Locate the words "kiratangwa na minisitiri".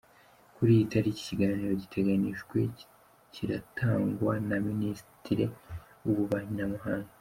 3.33-5.45